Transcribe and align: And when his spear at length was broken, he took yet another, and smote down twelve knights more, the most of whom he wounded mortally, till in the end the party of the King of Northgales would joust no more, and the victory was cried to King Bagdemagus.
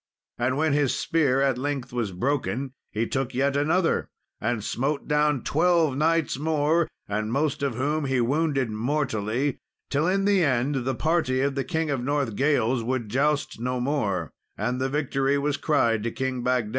And 0.39 0.57
when 0.57 0.73
his 0.73 0.95
spear 0.95 1.41
at 1.41 1.59
length 1.59 1.93
was 1.93 2.11
broken, 2.11 2.73
he 2.89 3.05
took 3.05 3.35
yet 3.35 3.55
another, 3.55 4.09
and 4.39 4.63
smote 4.63 5.07
down 5.07 5.43
twelve 5.43 5.95
knights 5.95 6.39
more, 6.39 6.87
the 7.07 7.21
most 7.21 7.61
of 7.61 7.75
whom 7.75 8.05
he 8.05 8.19
wounded 8.19 8.71
mortally, 8.71 9.59
till 9.91 10.07
in 10.07 10.25
the 10.25 10.43
end 10.43 10.85
the 10.85 10.95
party 10.95 11.41
of 11.41 11.53
the 11.53 11.63
King 11.63 11.91
of 11.91 11.99
Northgales 12.01 12.81
would 12.83 13.09
joust 13.09 13.59
no 13.59 13.79
more, 13.79 14.31
and 14.57 14.81
the 14.81 14.89
victory 14.89 15.37
was 15.37 15.55
cried 15.55 16.01
to 16.01 16.09
King 16.09 16.41
Bagdemagus. 16.41 16.69